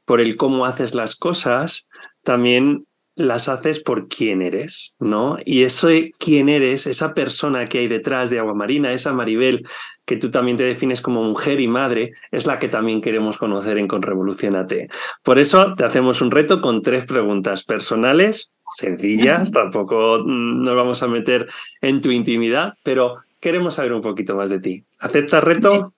[0.05, 1.87] por el cómo haces las cosas,
[2.23, 2.85] también
[3.19, 5.37] las haces por quién eres, ¿no?
[5.43, 9.67] Y eso quién eres, esa persona que hay detrás de Agua Marina, esa Maribel,
[10.05, 13.77] que tú también te defines como mujer y madre, es la que también queremos conocer
[13.77, 14.87] en Conrevolucionate.
[15.21, 21.07] Por eso te hacemos un reto con tres preguntas personales, sencillas, tampoco nos vamos a
[21.07, 21.47] meter
[21.81, 24.83] en tu intimidad, pero queremos saber un poquito más de ti.
[24.99, 25.93] ¿Aceptas reto?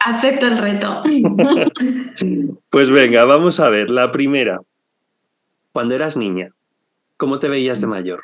[0.00, 1.02] Acepto el reto.
[2.70, 3.90] pues venga, vamos a ver.
[3.90, 4.60] La primera,
[5.72, 6.50] cuando eras niña,
[7.18, 8.22] ¿Cómo te veías de mayor?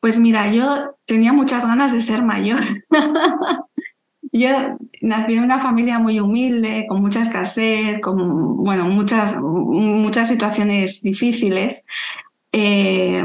[0.00, 2.60] Pues mira, yo tenía muchas ganas de ser mayor.
[4.32, 4.48] yo
[5.02, 11.84] nací en una familia muy humilde, con mucha escasez, con bueno, muchas, muchas situaciones difíciles.
[12.52, 13.24] Eh,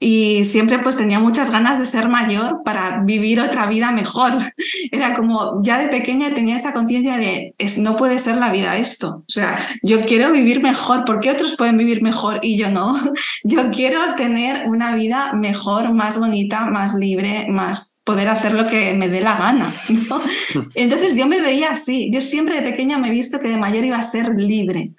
[0.00, 4.32] y siempre pues tenía muchas ganas de ser mayor para vivir otra vida mejor.
[4.92, 8.76] Era como, ya de pequeña tenía esa conciencia de, es, no puede ser la vida
[8.76, 9.24] esto.
[9.26, 12.98] O sea, yo quiero vivir mejor, ¿por qué otros pueden vivir mejor y yo no?
[13.44, 18.94] Yo quiero tener una vida mejor, más bonita, más libre, más poder hacer lo que
[18.94, 19.72] me dé la gana.
[20.74, 22.10] Entonces yo me veía así.
[22.10, 24.92] Yo siempre de pequeña me he visto que de mayor iba a ser libre.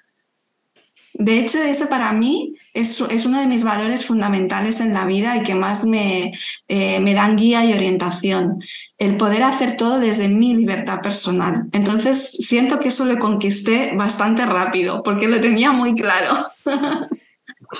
[1.20, 5.42] De hecho, eso para mí es, uno de mis valores fundamentales en la vida y
[5.42, 6.32] que más me,
[6.66, 8.62] eh, me dan guía y orientación.
[8.96, 11.64] El poder hacer todo desde mi libertad personal.
[11.72, 16.34] Entonces, siento que eso lo conquisté bastante rápido porque lo tenía muy claro.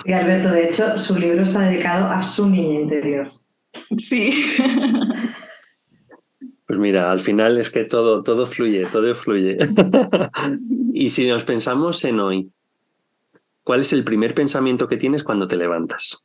[0.04, 3.32] Y Alberto, de hecho, su libro está dedicado a su niña interior.
[3.96, 4.44] Sí.
[6.66, 9.58] Pues mira, al final es que todo, todo fluye, todo fluye.
[10.94, 12.52] y si nos pensamos en hoy,
[13.70, 16.24] ¿Cuál es el primer pensamiento que tienes cuando te levantas?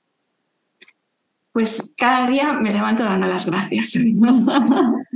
[1.52, 3.94] Pues cada día me levanto dando las gracias.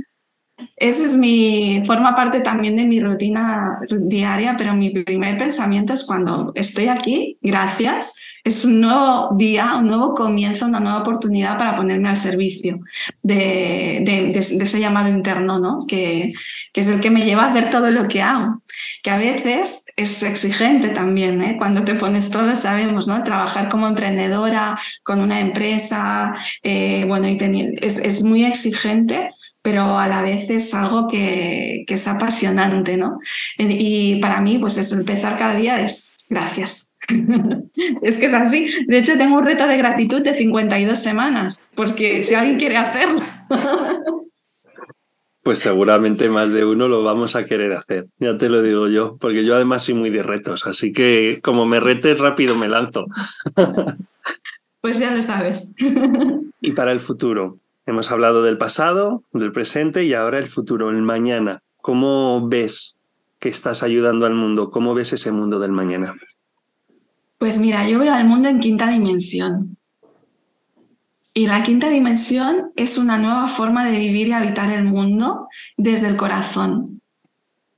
[0.76, 6.04] Ese es mi, forma parte también de mi rutina diaria, pero mi primer pensamiento es
[6.04, 11.76] cuando estoy aquí, gracias, es un nuevo día, un nuevo comienzo, una nueva oportunidad para
[11.76, 12.78] ponerme al servicio
[13.22, 15.80] de, ese llamado interno, ¿no?
[15.86, 16.32] Que,
[16.72, 18.62] que, es el que me lleva a hacer todo lo que hago.
[19.02, 21.56] Que a veces es exigente también, ¿eh?
[21.58, 23.22] cuando te pones todo, sabemos, ¿no?
[23.22, 27.38] Trabajar como emprendedora con una empresa, eh, bueno, y
[27.82, 29.30] es, es muy exigente
[29.62, 33.18] pero a la vez es algo que, que, es apasionante, ¿no?
[33.58, 36.90] Y para mí, pues es empezar cada día es gracias.
[38.02, 38.70] es que es así.
[38.86, 43.20] De hecho, tengo un reto de gratitud de 52 semanas, porque si alguien quiere hacerlo.
[45.42, 49.16] Pues seguramente más de uno lo vamos a querer hacer, ya te lo digo yo,
[49.18, 53.06] porque yo además soy muy de retos, así que como me retes rápido me lanzo.
[54.82, 55.74] Pues ya lo sabes.
[56.62, 57.58] Y para el futuro,
[57.90, 61.60] hemos hablado del pasado, del presente y ahora el futuro, el mañana.
[61.76, 62.96] ¿Cómo ves
[63.38, 64.70] que estás ayudando al mundo?
[64.70, 66.14] ¿Cómo ves ese mundo del mañana?
[67.38, 69.76] Pues mira, yo veo al mundo en quinta dimensión.
[71.32, 76.08] Y la quinta dimensión es una nueva forma de vivir y habitar el mundo desde
[76.08, 76.99] el corazón,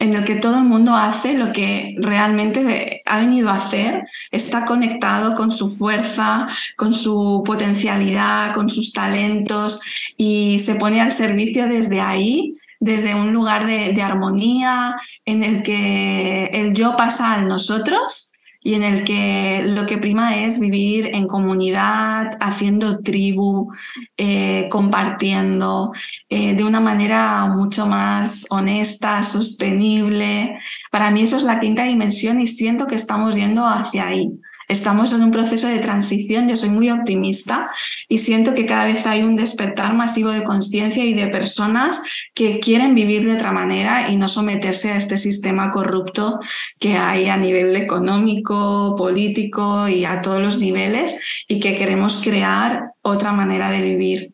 [0.02, 4.64] en el que todo el mundo hace lo que realmente ha venido a hacer, está
[4.64, 9.80] conectado con su fuerza, con su potencialidad, con sus talentos
[10.16, 16.46] y se pone al servicio desde ahí desde un lugar de, armonía en el que
[16.52, 18.31] el yo pasa al nosotros
[18.62, 23.72] y en el que lo que prima es vivir en comunidad, haciendo tribu,
[24.16, 25.92] eh, compartiendo
[26.28, 30.58] eh, de una manera mucho más honesta, sostenible.
[30.90, 34.30] Para mí eso es la quinta dimensión y siento que estamos yendo hacia ahí.
[34.68, 37.70] Estamos en un proceso de transición, yo soy muy optimista
[38.08, 42.02] y siento que cada vez hay un despertar masivo de conciencia y de personas
[42.34, 46.40] que quieren vivir de otra manera y no someterse a este sistema corrupto
[46.78, 52.92] que hay a nivel económico, político y a todos los niveles y que queremos crear
[53.02, 54.32] otra manera de vivir.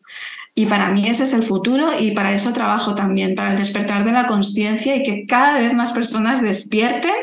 [0.55, 4.03] Y para mí ese es el futuro y para eso trabajo también, para el despertar
[4.03, 7.15] de la conciencia y que cada vez más personas despierten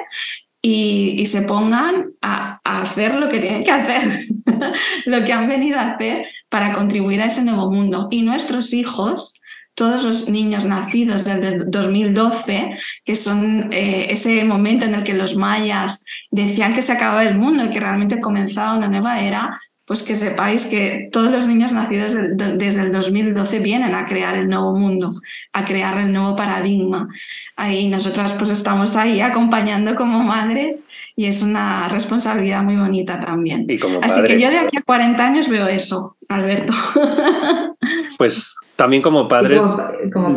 [0.69, 4.25] y, se pongan a, hacer lo que tienen que hacer,
[5.07, 8.09] lo que han venido a hacer para contribuir a ese nuevo mundo.
[8.11, 9.41] Y nuestros hijos,
[9.75, 15.15] todos los niños nacidos desde el 2012, que son eh, ese momento en el que
[15.15, 19.61] los mayas decían que se acababa el mundo y que realmente comenzaba una nueva era,
[19.87, 24.49] pues que sepáis que todos los niños nacidos desde el 2012 vienen a crear el
[24.49, 25.13] nuevo mundo,
[25.53, 27.09] a crear el nuevo paradigma.
[27.55, 30.81] Ahí nosotras pues estamos ahí acompañando como madres
[31.15, 33.65] y es una responsabilidad muy bonita también.
[34.03, 36.73] Así que yo de aquí a 40 años veo eso, Alberto.
[38.19, 39.61] Pues también como padres,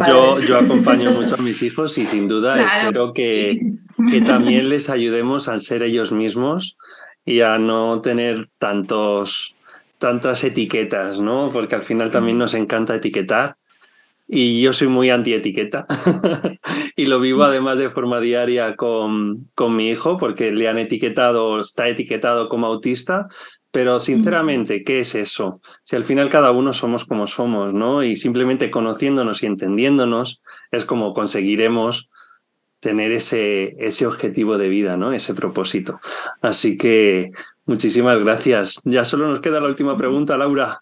[0.07, 3.57] Yo, yo acompaño mucho a mis hijos y sin duda espero que,
[4.11, 6.77] que también les ayudemos a ser ellos mismos
[7.25, 9.55] y a no tener tantos,
[9.97, 11.49] tantas etiquetas, ¿no?
[11.51, 13.55] Porque al final también nos encanta etiquetar
[14.31, 15.87] y yo soy muy anti-etiqueta
[16.95, 21.59] y lo vivo además de forma diaria con, con mi hijo porque le han etiquetado,
[21.59, 23.27] está etiquetado como autista,
[23.71, 25.61] pero sinceramente, ¿qué es eso?
[25.83, 28.03] Si al final cada uno somos como somos, ¿no?
[28.03, 30.41] Y simplemente conociéndonos y entendiéndonos
[30.71, 32.09] es como conseguiremos
[32.79, 35.13] tener ese, ese objetivo de vida, ¿no?
[35.13, 35.99] Ese propósito.
[36.41, 37.31] Así que
[37.65, 38.79] muchísimas gracias.
[38.83, 40.81] Ya solo nos queda la última pregunta, Laura.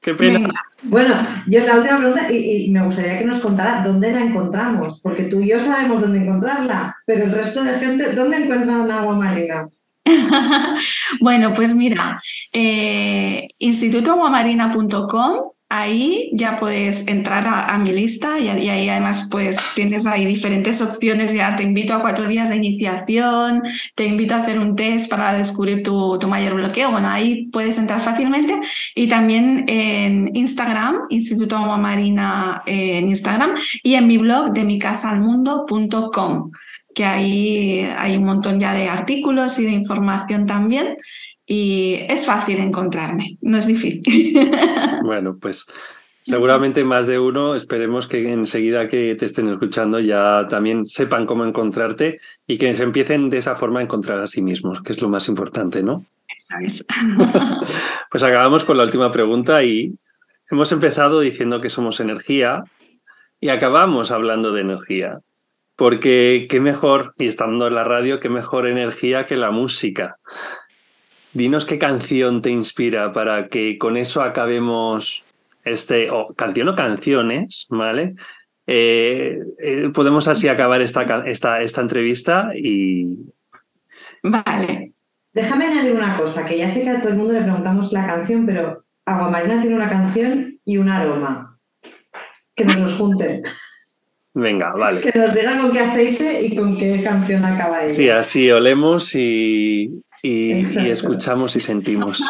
[0.00, 0.48] Qué pena.
[0.84, 1.14] Bueno,
[1.46, 5.40] yo la última pregunta, y, me gustaría que nos contara dónde la encontramos, porque tú
[5.40, 9.68] y yo sabemos dónde encontrarla, pero el resto de gente, ¿dónde encuentran agua marina?
[11.20, 19.28] bueno, pues mira, eh, institutoaguamarina.com ahí ya puedes entrar a, mi lista y, ahí además
[19.30, 23.62] pues tienes ahí diferentes opciones, ya te invito a cuatro días de iniciación,
[23.94, 28.00] te invito a hacer un test para descubrir tu, mayor bloqueo, bueno, ahí puedes entrar
[28.00, 28.58] fácilmente.
[28.94, 36.50] Y también en Instagram, Instituto Agua Marina en Instagram y en mi blog de micasalmundo.com
[36.94, 40.96] que ahí hay un montón ya de artículos y de información también
[41.52, 44.48] y es fácil encontrarme, no es difícil.
[45.02, 45.66] Bueno, pues
[46.22, 51.44] seguramente más de uno, esperemos que enseguida que te estén escuchando ya también sepan cómo
[51.44, 55.02] encontrarte y que se empiecen de esa forma a encontrar a sí mismos, que es
[55.02, 56.04] lo más importante, ¿no?
[58.12, 59.94] Pues acabamos con la última pregunta y
[60.52, 62.62] hemos empezado diciendo que somos energía
[63.40, 65.18] y acabamos hablando de energía.
[65.74, 70.18] Porque qué mejor, y estando en la radio, qué mejor energía que la música.
[71.32, 75.24] Dinos qué canción te inspira para que con eso acabemos
[75.64, 78.14] este, o canción o canciones, ¿vale?
[78.66, 83.16] Eh, eh, podemos así acabar esta, esta, esta entrevista y...
[84.22, 84.92] Vale.
[85.32, 88.06] Déjame añadir una cosa, que ya sé que a todo el mundo le preguntamos la
[88.06, 91.58] canción, pero Aguamarina tiene una canción y un aroma.
[92.54, 93.42] Que nos los junten.
[94.34, 95.00] Venga, vale.
[95.00, 97.92] Que nos digan con qué aceite y con qué canción acaba ella.
[97.92, 100.52] Sí, así olemos y, y,
[100.88, 102.22] escuchamos y sentimos.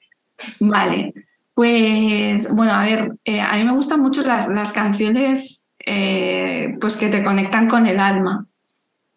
[0.60, 1.12] Vale,
[1.54, 6.96] pues bueno, a ver, eh, a mí me gustan mucho las, las canciones eh, pues
[6.96, 8.46] que te conectan con el alma.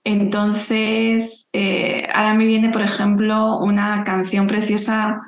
[0.03, 5.21] Entonces, eh, ahora me viene, por ejemplo, una canción preciosa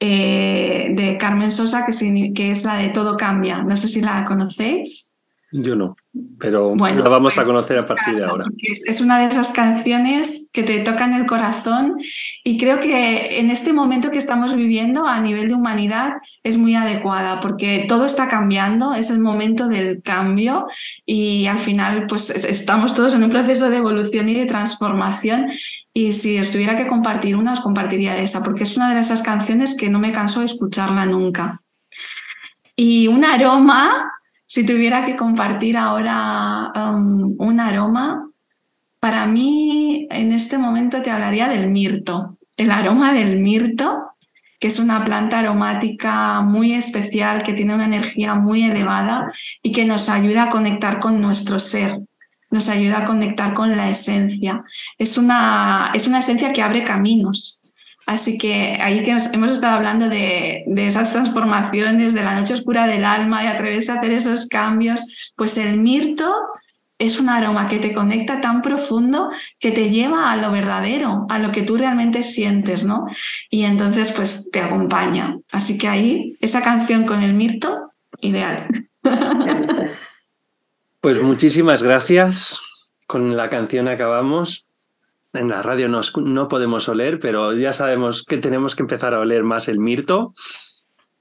[0.00, 3.62] de Carmen Sosa que, que es la de Todo Cambia.
[3.62, 5.07] No sé si la conocéis.
[5.50, 5.96] Yo no,
[6.38, 8.44] pero bueno, la vamos a pues, conocer a partir de ahora.
[8.58, 11.96] Es, una de esas canciones que te tocan el corazón
[12.44, 16.74] y creo que en este momento que estamos viviendo a nivel de humanidad es muy
[16.74, 20.66] adecuada porque todo está cambiando, es el momento del cambio
[21.06, 25.50] y al final pues estamos todos en un proceso de evolución y de transformación
[25.94, 29.74] y si estuviera que compartir una os compartiría esa porque es una de esas canciones
[29.78, 31.62] que no me canso de escucharla nunca.
[32.76, 34.12] Y un aroma
[34.48, 38.30] si tuviera que compartir ahora um, un aroma,
[38.98, 42.38] para mí en este momento te hablaría del mirto.
[42.56, 44.08] El aroma del mirto,
[44.58, 49.30] que es una planta aromática muy especial, que tiene una energía muy elevada
[49.62, 52.00] y que nos ayuda a conectar con nuestro ser,
[52.50, 54.64] nos ayuda a conectar con la esencia.
[54.96, 57.57] Es una, es una esencia que abre caminos,
[58.08, 63.04] Así que ahí que hemos estado hablando de, esas transformaciones, de la noche oscura del
[63.04, 66.34] alma, de atreverse a hacer esos cambios, pues el mirto
[66.98, 69.28] es un aroma que te conecta tan profundo
[69.60, 73.04] que te lleva a lo verdadero, a lo que tú realmente sientes, ¿no?
[73.50, 75.36] Y entonces pues te acompaña.
[75.52, 77.92] Así que ahí esa canción con el mirto,
[78.22, 78.68] ideal.
[81.00, 82.58] Pues muchísimas gracias.
[83.06, 84.67] Con la canción acabamos
[85.38, 89.44] en la radio no podemos oler, pero ya sabemos que tenemos que empezar a oler
[89.44, 90.34] más el mirto.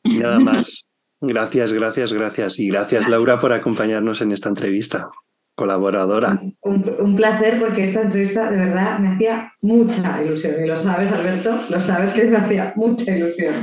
[0.03, 0.87] Y nada más.
[1.19, 2.59] Gracias, gracias, gracias.
[2.59, 5.09] Y gracias, Laura, por acompañarnos en esta entrevista.
[5.55, 6.39] Colaboradora.
[6.61, 10.53] Un, placer porque esta entrevista de verdad me hacía mucha ilusión.
[10.63, 13.55] Y lo sabes, Alberto, lo sabes que me hacía mucha ilusión.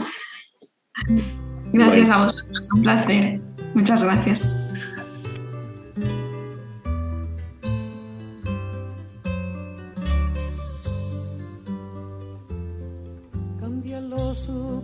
[1.73, 3.41] Gracias a vosotros, un placer.
[3.75, 4.64] Muchas gracias.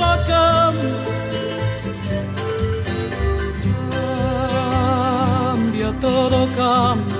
[0.00, 0.80] todo cambia.
[5.98, 7.19] Cambia,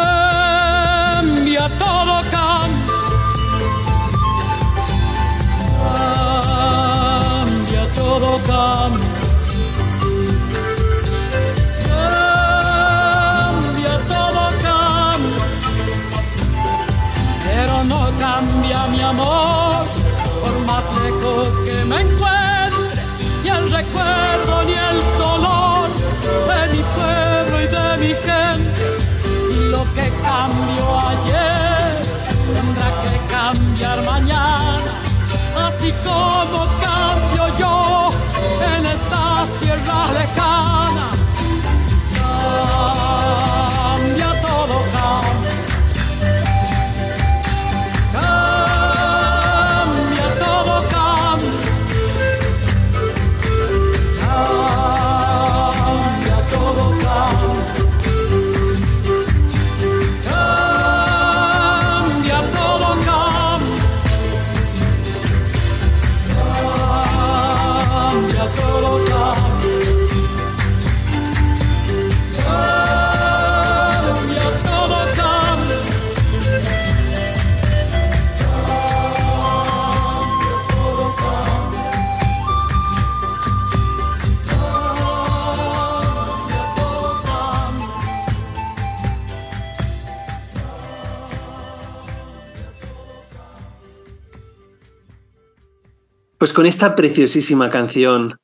[96.41, 98.39] Pues con esta preciosísima canción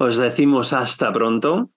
[0.00, 1.70] os decimos hasta pronto.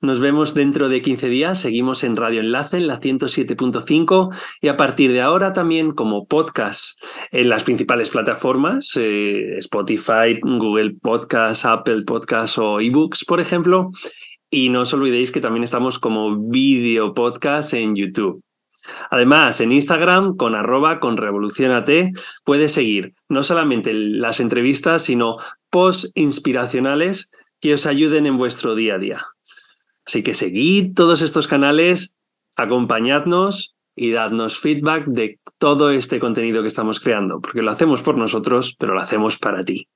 [0.00, 1.60] Nos vemos dentro de 15 días.
[1.60, 7.00] Seguimos en Radio Enlace en la 107.5 y a partir de ahora también como podcast
[7.30, 13.92] en las principales plataformas, eh, Spotify, Google Podcast, Apple Podcast o eBooks, por ejemplo.
[14.50, 18.42] Y no os olvidéis que también estamos como video podcast en YouTube.
[19.10, 21.16] Además, en Instagram, con arroba con
[22.44, 25.36] puedes seguir no solamente las entrevistas, sino
[25.70, 27.30] post inspiracionales
[27.60, 29.26] que os ayuden en vuestro día a día.
[30.04, 32.16] Así que seguid todos estos canales,
[32.56, 38.16] acompañadnos y dadnos feedback de todo este contenido que estamos creando, porque lo hacemos por
[38.16, 39.88] nosotros, pero lo hacemos para ti.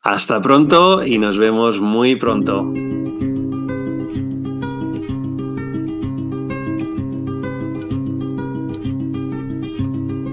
[0.00, 2.72] Hasta pronto y nos vemos muy pronto.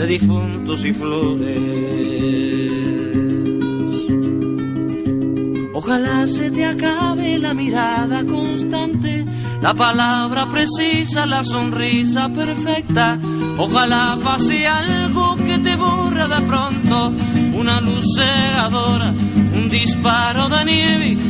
[0.00, 2.72] de difuntos y flores.
[5.74, 9.26] Ojalá se te acabe la mirada constante
[9.60, 13.18] la palabra precisa, la sonrisa perfecta.
[13.58, 17.12] Ojalá pase algo que te borra de pronto,
[17.52, 21.29] una luz cegadora, un disparo de nieve.